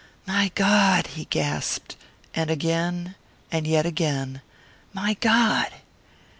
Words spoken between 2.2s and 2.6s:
and